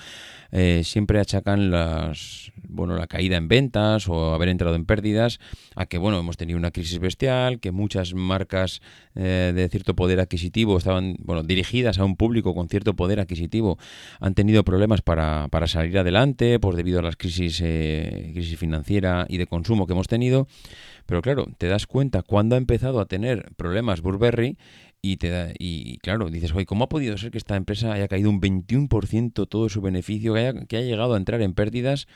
[0.52, 5.40] eh, siempre achacan las, bueno, la caída en ventas o haber entrado en pérdidas
[5.76, 8.82] a que bueno, hemos tenido una crisis bestial, que muchas marcas
[9.16, 13.78] eh, de cierto poder adquisitivo estaban bueno, dirigidas a un público con cierto poder adquisitivo,
[14.20, 19.26] han tenido problemas para, para salir adelante, pues debido a las crisis, eh, crisis financiera
[19.28, 20.48] y de consumo que hemos tenido.
[21.06, 24.58] Pero claro, te das cuenta cuando ha empezado a tener problemas Burberry
[25.02, 28.08] y, te da, y claro, dices, oye, ¿cómo ha podido ser que esta empresa haya
[28.08, 32.08] caído un 21% todo su beneficio, que haya, que haya llegado a entrar en pérdidas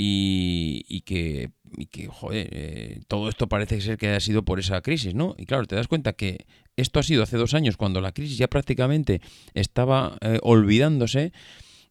[0.00, 4.60] y, y que, y que, joder, eh, todo esto parece ser que ha sido por
[4.60, 5.34] esa crisis, ¿no?
[5.36, 8.38] Y claro, te das cuenta que esto ha sido hace dos años cuando la crisis
[8.38, 9.20] ya prácticamente
[9.54, 11.32] estaba eh, olvidándose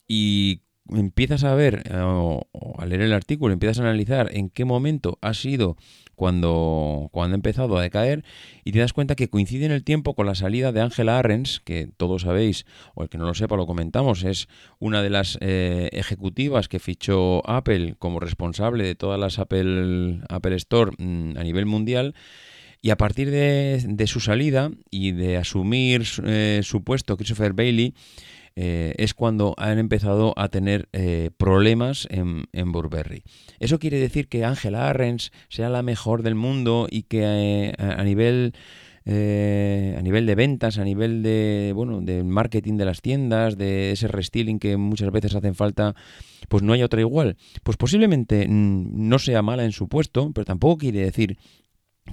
[0.07, 0.61] y
[0.95, 2.45] empiezas a ver, eh, o,
[2.77, 5.77] a leer el artículo, empiezas a analizar en qué momento ha sido
[6.15, 8.23] cuando, cuando ha empezado a decaer
[8.63, 11.61] y te das cuenta que coincide en el tiempo con la salida de Angela Arens,
[11.63, 14.47] que todos sabéis, o el que no lo sepa lo comentamos, es
[14.79, 20.55] una de las eh, ejecutivas que fichó Apple como responsable de todas las Apple, Apple
[20.55, 22.15] Store mm, a nivel mundial
[22.81, 27.93] Y a partir de, su salida y de asumir eh, su puesto Christopher Bailey,
[28.59, 33.21] eh, es cuando han empezado a tener eh, problemas en, en, Burberry.
[33.59, 38.53] ¿Eso quiere decir que Angela Arens sea la mejor del mundo y que a nivel
[39.09, 43.91] eh, a nivel de ventas, a nivel de bueno, del marketing de las tiendas, de
[43.91, 45.95] ese restyling que muchas veces hacen falta,
[46.49, 47.37] pues no hay otra igual.
[47.63, 51.37] Pues posiblemente no sea mala en su puesto, pero tampoco quiere decir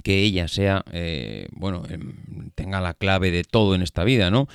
[0.03, 4.47] que ella sea, eh, bueno, em, tenga la clave de todo en esta vida, ¿no?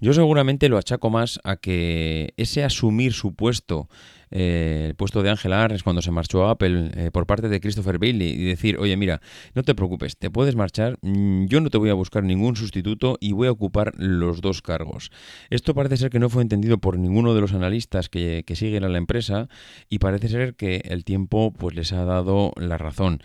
[0.00, 3.88] Yo seguramente lo achaco más a que ese asumir su puesto
[4.30, 7.60] eh, el puesto de Ángel Arnes cuando se marchó a Apple eh, por parte de
[7.60, 9.20] Christopher Bailey y decir, oye, mira,
[9.54, 13.16] no te preocupes, te puedes marchar, mm, yo no te voy a buscar ningún sustituto
[13.20, 15.10] y voy a ocupar los dos cargos.
[15.50, 18.84] Esto parece ser que no fue entendido por ninguno de los analistas que, que siguen
[18.84, 19.48] a la empresa
[19.88, 23.20] y parece ser que el tiempo pues les ha dado la razón.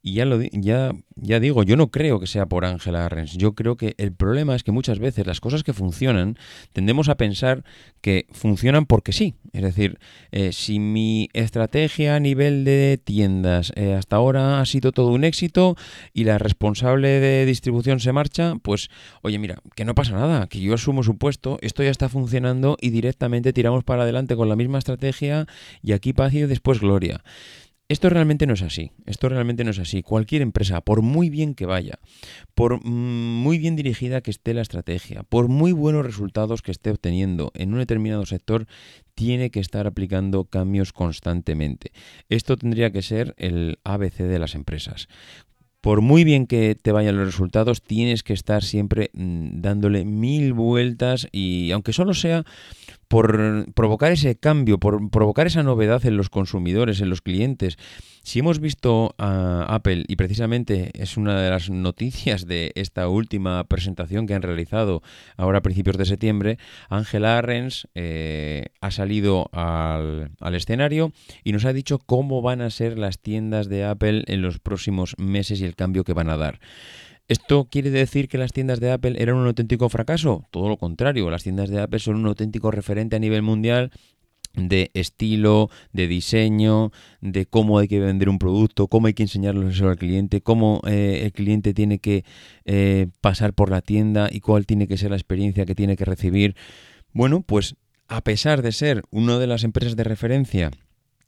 [0.00, 3.36] Y ya, lo, ya, ya digo, yo no creo que sea por Angela Arens.
[3.36, 6.38] Yo creo que el problema es que muchas veces las cosas que funcionan
[6.72, 7.64] tendemos a pensar
[8.00, 9.34] que funcionan porque sí.
[9.52, 9.98] Es decir,
[10.30, 15.24] eh, si mi estrategia a nivel de tiendas eh, hasta ahora ha sido todo un
[15.24, 15.76] éxito
[16.12, 18.88] y la responsable de distribución se marcha, pues
[19.22, 22.76] oye, mira, que no pasa nada, que yo asumo su puesto, esto ya está funcionando
[22.80, 25.46] y directamente tiramos para adelante con la misma estrategia
[25.82, 27.22] y aquí paz y después gloria.
[27.90, 30.02] Esto realmente no es así, esto realmente no es así.
[30.02, 31.98] Cualquier empresa, por muy bien que vaya,
[32.54, 32.88] por mm,
[33.42, 37.72] muy bien dirigida que esté la estrategia, por muy buenos resultados que esté obteniendo en
[37.72, 38.66] un determinado sector,
[39.14, 41.92] tiene que estar aplicando cambios constantemente.
[42.28, 45.08] Esto tendría que ser el ABC de las empresas
[45.80, 50.52] por muy bien que te vayan los resultados, tienes que estar siempre mm, dándole mil
[50.52, 52.44] vueltas y aunque solo sea
[53.08, 57.78] por provocar ese cambio, por provocar esa novedad en los consumidores, en los clientes.
[58.22, 63.64] Si hemos visto a Apple, y precisamente es una de las noticias de esta última
[63.64, 65.02] presentación que han realizado
[65.38, 66.58] ahora a principios de septiembre,
[66.90, 72.68] Angela Arens eh, ha salido al, al escenario y nos ha dicho cómo van a
[72.68, 76.36] ser las tiendas de Apple en los próximos meses y el cambio que van a
[76.36, 76.60] dar.
[77.28, 80.46] ¿Esto quiere decir que las tiendas de Apple eran un auténtico fracaso?
[80.50, 83.90] Todo lo contrario, las tiendas de Apple son un auténtico referente a nivel mundial
[84.54, 89.68] de estilo, de diseño, de cómo hay que vender un producto, cómo hay que enseñarlo
[89.68, 92.24] al cliente, cómo eh, el cliente tiene que
[92.64, 96.06] eh, pasar por la tienda y cuál tiene que ser la experiencia que tiene que
[96.06, 96.56] recibir.
[97.12, 97.76] Bueno, pues
[98.08, 100.70] a pesar de ser una de las empresas de referencia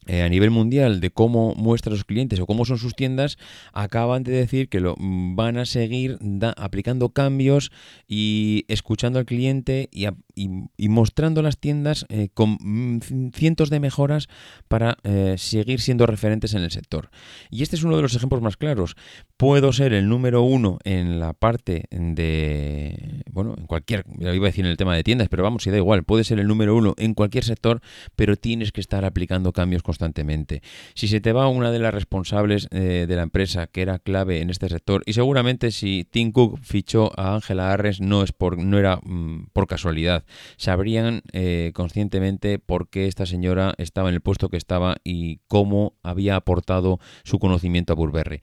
[0.07, 3.37] eh, a nivel mundial de cómo muestra a los clientes o cómo son sus tiendas,
[3.73, 6.19] acaban de decir que lo mm, van a seguir
[6.57, 7.71] aplicando cambios
[8.09, 14.29] y escuchando al cliente y, y, mostrando las tiendas eh, con mm, cientos de mejoras
[14.69, 17.11] para eh, seguir siendo referentes en el sector.
[17.51, 18.97] Y este es uno de los ejemplos más claros.
[19.37, 24.65] Puedo ser el número uno en la parte de, bueno, en cualquier, iba a decir
[24.65, 26.95] en el tema de tiendas, pero vamos, si da igual, puede ser el número uno
[26.99, 27.81] en cualquier sector,
[28.17, 30.63] pero tienes que estar aplicando cambios constantemente.
[30.95, 34.41] Si se te va una de las responsables eh, de la empresa que era clave
[34.41, 38.59] en este sector, y seguramente si Tim Cook fichó a Ángela Arres no es por,
[38.59, 40.25] no era mm, por casualidad
[40.57, 45.95] sabrían eh, conscientemente por qué esta señora estaba en el puesto que estaba y cómo
[46.03, 48.41] había aportado su conocimiento a Burberry.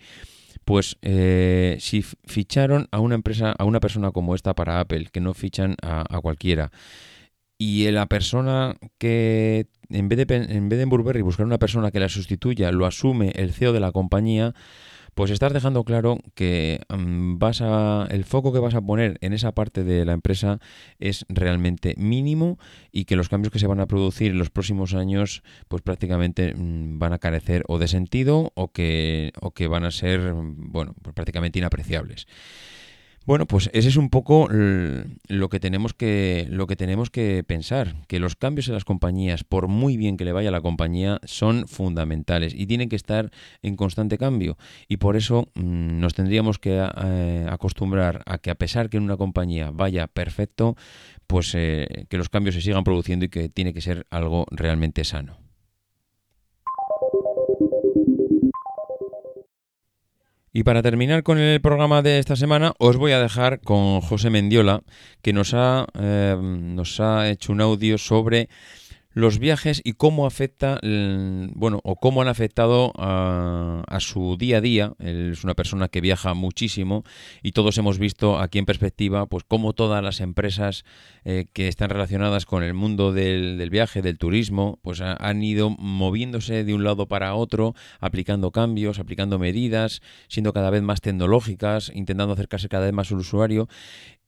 [0.66, 5.22] Pues eh, si ficharon a una empresa, a una persona como esta para Apple, que
[5.22, 6.72] no fichan a, cualquiera,
[7.58, 12.02] y la persona que en vez de en vez de Burberry buscar una persona que
[12.02, 14.54] la sustituya, lo asume el CEO de la compañía,
[15.18, 19.34] pues estás dejando claro que mm, vas a, el foco que vas a poner en
[19.34, 20.60] esa parte de la empresa
[21.00, 22.60] es realmente mínimo
[22.92, 26.54] y que los cambios que se van a producir en los próximos años pues prácticamente
[26.54, 30.94] mm, van a carecer o de sentido o que, o que van a ser bueno,
[31.02, 32.28] pues prácticamente inapreciables.
[33.28, 37.96] Bueno, pues ese es un poco lo que tenemos que lo que tenemos que pensar,
[38.08, 41.20] que los cambios en las compañías, por muy bien que le vaya a la compañía,
[41.26, 43.30] son fundamentales y tienen que estar
[43.62, 48.56] en constante cambio y por eso mm, nos tendríamos que eh, acostumbrar a que a
[48.56, 50.78] pesar que en una compañía vaya perfecto,
[51.28, 55.04] pues eh, que los cambios se sigan produciendo y que tiene que ser algo realmente
[55.04, 55.47] sano.
[60.58, 64.32] Y para terminar con el programa de esta semana, os voy a dejar con José
[64.32, 64.82] Mendiola,
[65.22, 68.50] que nos ha, eh, nos ha hecho un audio sobre
[69.18, 74.94] los viajes y cómo afecta, bueno, o cómo han afectado a, su día a día.
[75.00, 77.04] Él es una persona que viaja muchísimo
[77.42, 80.86] y todos hemos visto aquí en perspectiva, pues cómo todas las empresas
[81.26, 86.64] eh, que están relacionadas con el mundo del, viaje, del turismo, pues han ido moviéndose
[86.64, 92.34] de un lado para otro, aplicando cambios, aplicando medidas, siendo cada vez más tecnológicas, intentando
[92.34, 93.68] acercarse cada vez más al usuario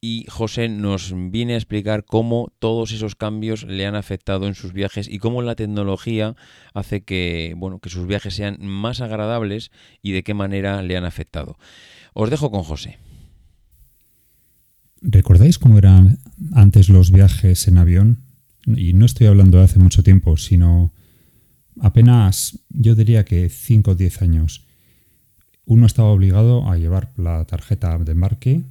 [0.00, 4.72] y José nos viene a explicar cómo todos esos cambios le han afectado en sus
[4.72, 6.36] viajes y cómo la tecnología
[6.74, 9.70] hace que, bueno, que sus viajes sean más agradables
[10.02, 11.58] y de qué manera le han afectado.
[12.14, 12.98] Os dejo con José.
[15.02, 16.18] ¿Recordáis cómo eran
[16.52, 18.22] antes los viajes en avión?
[18.66, 20.92] Y no estoy hablando de hace mucho tiempo, sino
[21.80, 24.66] apenas, yo diría que 5 o 10 años.
[25.64, 28.64] Uno estaba obligado a llevar la tarjeta de embarque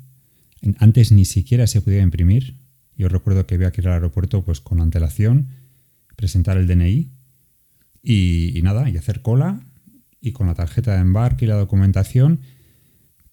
[0.80, 2.56] antes ni siquiera se podía imprimir.
[2.98, 5.48] Yo recuerdo que había que ir al aeropuerto pues con antelación,
[6.20, 7.10] presentar el DNI
[8.04, 9.62] y, nada, y hacer cola
[10.20, 12.42] y con la tarjeta de embarque y la documentación,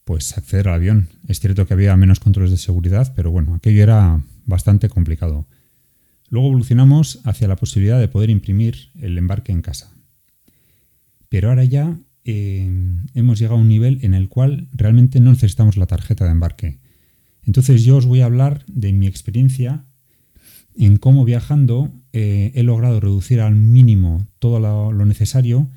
[0.05, 1.09] pues acceder al avión.
[1.27, 5.49] Es cierto que había menos controles de seguridad, pero bueno, aquello era bastante complicado.
[6.29, 9.93] Luego evolucionamos hacia la posibilidad de poder imprimir el embarque en casa.
[11.29, 12.71] Pero ahora ya eh,
[13.15, 16.79] hemos llegado a un nivel en el cual realmente no necesitamos la tarjeta de embarque.
[17.43, 19.86] Entonces yo os voy a hablar de mi experiencia
[20.79, 25.69] en cómo viajando eh, he logrado reducir al mínimo todo lo, necesario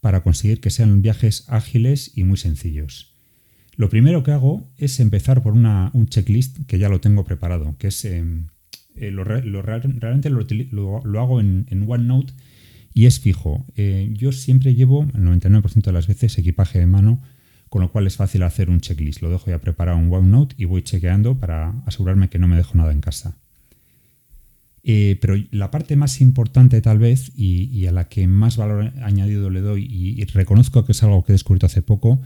[0.00, 3.14] para conseguir que sean viajes ágiles y muy sencillos.
[3.76, 7.88] Lo primero que hago es empezar por un checklist que ya lo tengo preparado, que
[7.88, 8.48] es em,
[8.96, 12.32] eh, lo, realmente lo, hago en, OneNote
[12.92, 13.64] y es fijo.
[13.76, 17.22] Eh, yo siempre llevo, el 99% de las veces, equipaje de mano
[17.68, 19.22] con lo cual es fácil hacer un checklist.
[19.22, 22.76] Lo dejo ya preparado en OneNote y voy chequeando para asegurarme que no me dejo
[22.76, 23.38] nada en casa.
[24.90, 29.50] Eh, pero la parte más importante tal vez y, a la que más valor añadido
[29.50, 32.22] le doy y, reconozco que es algo que he descubierto hace poco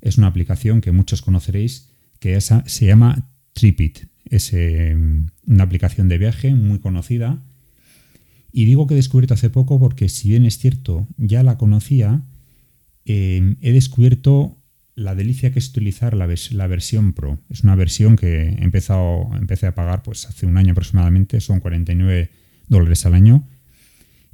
[0.00, 1.90] es una aplicación que muchos conoceréis
[2.20, 4.06] que se llama Tripit.
[4.26, 4.96] Es eh,
[5.44, 7.42] una aplicación de viaje muy conocida.
[8.52, 12.22] Y digo que he descubierto hace poco porque si bien es cierto, ya la conocía,
[13.06, 14.56] eh, he descubierto
[14.96, 16.26] la delicia que es utilizar la,
[16.66, 17.38] versión Pro.
[17.50, 21.60] Es una versión que he empezado, empecé a pagar pues, hace un año aproximadamente, son
[21.60, 22.30] 49
[22.68, 23.44] dólares al año.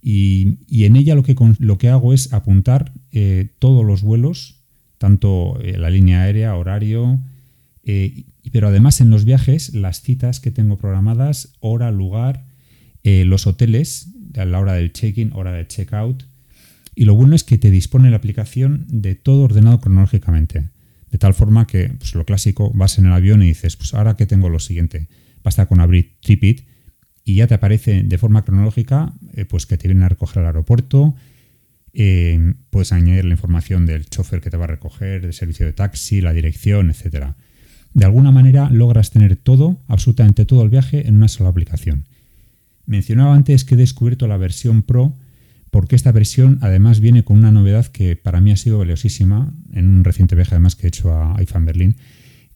[0.03, 4.63] Y, en ella lo que, lo que hago es apuntar eh, todos los vuelos,
[4.99, 7.21] tanto eh, la línea aérea, horario,
[7.85, 12.45] eh, pero además en los viajes, las citas que tengo programadas, hora, lugar,
[13.03, 16.25] los hoteles, a la hora del check-in, hora del check-out,
[17.01, 20.69] y lo bueno es que te dispone la aplicación de todo ordenado cronológicamente.
[21.11, 24.17] De tal forma que, pues lo clásico, vas en el avión y dices, pues ahora
[24.17, 25.09] que tengo lo siguiente.
[25.43, 26.67] Basta con abrir Tripit
[27.25, 30.49] y ya te aparece de forma cronológica, eh, pues que te vienen a recoger al
[30.49, 31.15] aeropuerto.
[31.95, 35.73] Eh, puedes añadir la información del chofer que te va a recoger, del servicio de
[35.73, 37.29] taxi, la dirección, etc.
[37.95, 42.05] De alguna manera logras tener todo, absolutamente todo el viaje en una sola aplicación.
[42.85, 45.17] Mencionaba antes que he descubierto la versión Pro
[45.71, 49.89] porque esta versión además viene con una novedad que para mí ha sido valiosísima en
[49.89, 51.97] un reciente viaje además que he hecho a IFAN Berlín,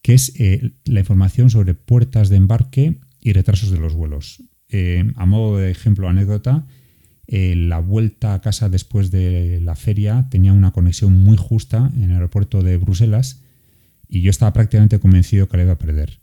[0.01, 4.43] que es eh, la información sobre puertas de embarque y retrasos de los vuelos.
[4.69, 6.67] Eh, a modo de ejemplo, anécdota,
[7.27, 12.03] eh, la vuelta a casa después de la feria tenía una conexión muy justa en
[12.03, 13.41] el aeropuerto de Bruselas
[14.07, 16.19] y yo estaba prácticamente convencido que la iba a perder.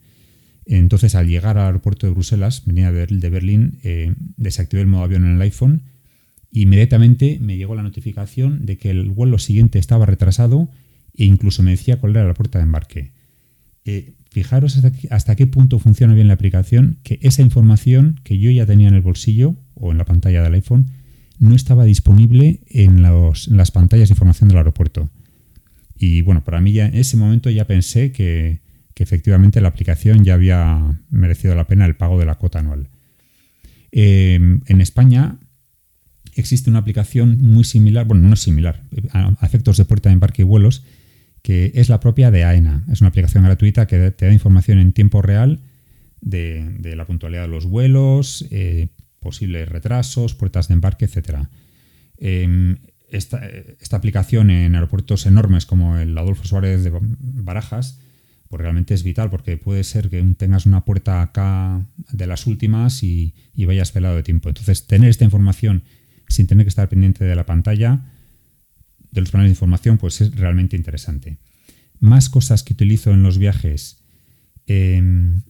[0.65, 3.81] Entonces, al llegar al aeropuerto de Bruselas, venía de Berlín,
[4.37, 5.83] desactivé el modo avión en el iPhone
[6.53, 10.69] Inmediatamente me llegó la notificación de que el vuelo siguiente estaba retrasado
[11.15, 13.13] e incluso me decía cuál era la puerta de embarque.
[13.87, 14.79] Eh, fijaros
[15.11, 18.95] hasta, qué punto funciona bien la aplicación, que esa información que yo ya tenía en
[18.95, 20.91] el bolsillo o en la pantalla del iPhone
[21.39, 25.09] no estaba disponible en, las pantallas de información del aeropuerto.
[25.97, 28.61] Y bueno, para mí ya en ese momento ya pensé que,
[28.97, 32.89] efectivamente la aplicación ya había merecido la pena el pago de la cuota anual.
[33.91, 35.41] Eh, en España
[36.35, 40.43] existe una aplicación muy similar, bueno, no es similar, a efectos de puerta de embarque
[40.43, 40.85] y vuelos,
[41.43, 42.85] que es la propia de AENA.
[42.91, 45.61] Es una aplicación gratuita que te da información en tiempo real
[46.21, 51.49] de, la puntualidad de los vuelos, eh, posibles retrasos, puertas de embarque, etc.
[52.17, 52.79] Em,
[53.11, 53.41] esta,
[53.91, 57.99] aplicación en aeropuertos enormes como el Adolfo Suárez de Barajas,
[58.49, 63.03] pues realmente es vital porque puede ser que tengas una puerta acá de las últimas
[63.03, 64.49] y vayas pelado de tiempo.
[64.49, 65.83] Entonces, tener esta información
[66.33, 68.05] sin tener que estar pendiente de la pantalla,
[69.11, 71.39] de los paneles de información, pues es realmente interesante.
[72.01, 74.03] Más cosas que utilizo en los viajes.
[74.67, 75.43] Em,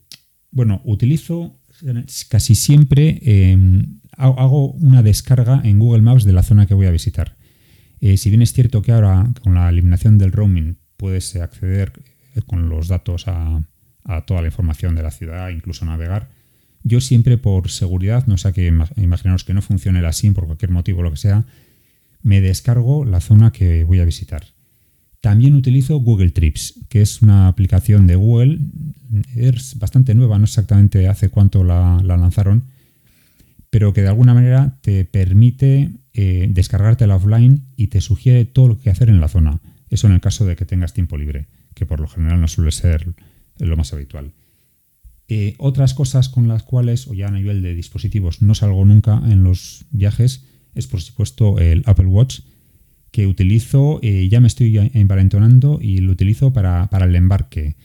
[0.50, 1.58] bueno, utilizo
[2.28, 6.90] casi siempre em, hago una descarga en Google Maps de la zona que voy a
[6.90, 7.36] visitar.
[8.00, 11.92] Eh, si bien es cierto que ahora con la eliminación del roaming puedes acceder
[12.46, 13.64] con los datos a,
[14.26, 16.28] toda la información de la ciudad, incluso navegar,
[16.84, 18.66] yo siempre por seguridad, no sé que
[18.96, 21.44] imaginaros que no funcione el SIM por cualquier motivo, lo que sea,
[22.22, 24.44] me descargo la zona que voy a visitar.
[25.20, 28.58] También utilizo Google Trips, que es una aplicación de Google,
[29.36, 32.64] es bastante nueva, no exactamente hace cuánto la, lanzaron,
[33.70, 38.68] pero que de alguna manera te permite eh, descargarte la offline y te sugiere todo
[38.68, 39.60] lo que hacer en la zona.
[39.90, 42.72] Eso en el caso de que tengas tiempo libre, que por lo general no suele
[42.72, 43.06] ser
[43.58, 44.32] lo más habitual.
[45.28, 49.22] Eh, otras cosas con las cuales, o ya a nivel de dispositivos, no salgo nunca
[49.24, 50.44] en los viajes,
[50.74, 52.40] es por supuesto el Apple Watch,
[53.10, 57.76] que utilizo, eh, ya me estoy envalentonando y lo utilizo para, el embarque.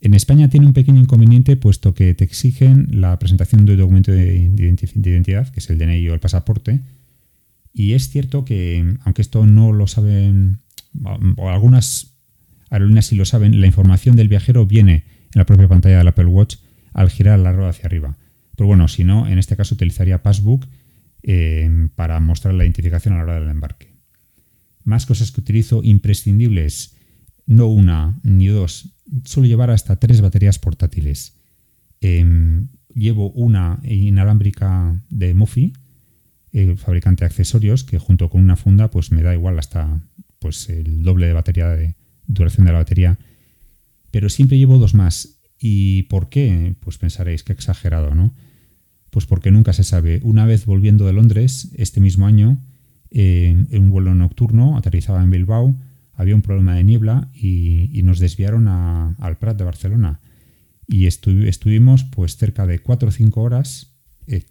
[0.00, 4.12] En España tiene un pequeño inconveniente puesto que te exigen la presentación de un documento
[4.12, 6.80] de, identidad, que es el DNI o el pasaporte.
[7.74, 10.60] Y es cierto que, aunque esto no lo saben,
[11.36, 12.14] o algunas
[12.70, 15.04] aerolíneas sí lo saben, la información del viajero viene
[15.34, 16.56] en la propia pantalla del Apple Watch
[16.92, 18.18] al girar la rueda hacia arriba.
[18.56, 20.66] Pero bueno, si no, en este caso utilizaría Passbook
[21.22, 23.94] eh, para mostrar la identificación a la hora del embarque.
[24.84, 26.96] Más cosas que utilizo imprescindibles,
[27.46, 31.36] no una ni dos, suelo llevar hasta tres baterías portátiles.
[32.00, 35.72] Em, llevo una inalámbrica de Mofi,
[36.52, 40.02] el fabricante de accesorios, que junto con una funda pues me da igual hasta
[40.38, 43.18] pues el doble de batería de duración de la batería.
[44.10, 45.39] Pero siempre llevo dos más.
[45.60, 46.74] ¿Y por qué?
[46.80, 48.34] Pues pensaréis que exagerado, ¿no?
[49.10, 50.20] Pues porque nunca se sabe.
[50.22, 52.58] Una vez volviendo de Londres, este mismo año,
[53.10, 55.76] en un vuelo nocturno, aterrizaba en Bilbao,
[56.14, 60.20] había un problema de niebla y, nos desviaron al Prat de Barcelona.
[60.86, 63.92] Y estuvimos pues cerca de 4 o 5 horas
[64.26, 64.44] eh,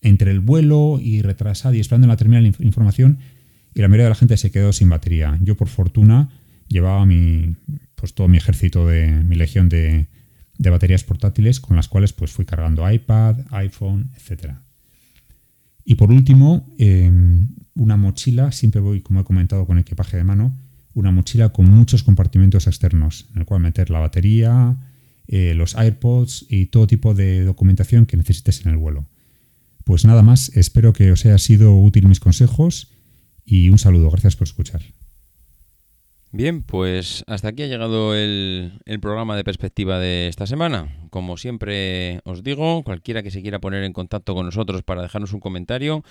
[0.00, 3.18] entre el vuelo y retrasado y esperando en la terminal información
[3.74, 5.38] y la mayoría de la gente se quedó sin batería.
[5.42, 6.30] Yo por fortuna
[6.68, 7.54] llevaba mi,
[8.02, 10.08] pues todo mi ejército de mi legión de,
[10.58, 14.64] de baterías portátiles con las cuales pues fui cargando iPad, iPhone, etcétera.
[15.84, 20.58] Y por último, em, una mochila, siempre voy, como he comentado, con equipaje de mano,
[20.94, 24.76] una mochila con muchos compartimentos externos, en el cual meter la batería,
[25.28, 29.06] eh, los AirPods y todo tipo de documentación que necesites en el vuelo.
[29.84, 32.90] Pues nada más, espero que os haya sido útil mis consejos
[33.44, 34.82] y un saludo, gracias por escuchar.
[36.34, 40.88] Bien, pues hasta aquí ha llegado el, programa de perspectiva de esta semana.
[41.10, 45.34] Como siempre os digo, cualquiera que se quiera poner en contacto con nosotros para dejarnos
[45.34, 46.02] un comentario,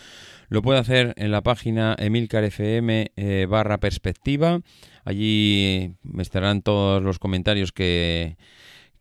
[0.47, 4.61] lo puede hacer en la página emilcarfm eh, barra perspectiva.
[5.05, 8.37] Allí estarán todos los comentarios que,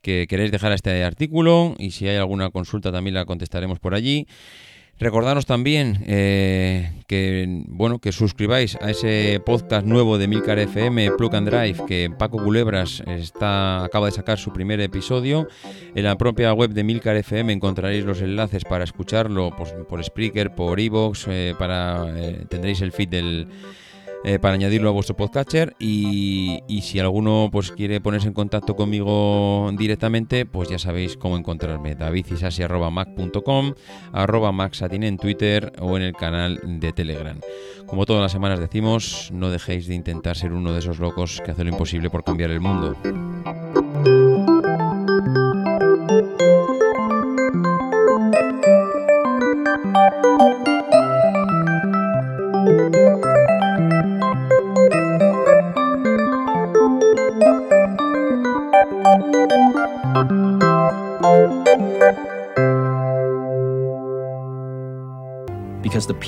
[0.00, 3.94] que queréis dejar a este artículo y si hay alguna consulta también la contestaremos por
[3.94, 4.26] allí.
[5.01, 11.36] Recordaros también eh, que bueno que suscribáis a ese podcast nuevo de Milcar FM Plug
[11.36, 15.48] and Drive que Paco Culebras está acaba de sacar su primer episodio.
[15.94, 20.55] En la propia web de Milcar FM encontraréis los enlaces para escucharlo pues, por Spreaker,
[20.55, 23.48] por Evox, eh, para eh, tendréis el feed del
[24.24, 29.70] eh, para añadirlo a vuestro podcatcher y, si alguno pues quiere ponerse en contacto conmigo
[29.78, 31.94] directamente pues ya sabéis cómo encontrarme.
[31.94, 33.74] davidisasi.mac.com
[34.12, 37.38] arroba en Twitter o en el canal de Telegram.
[37.86, 41.50] Como todas las semanas decimos no dejéis de intentar ser uno de esos locos que
[41.52, 42.96] hace lo imposible por cambiar el mundo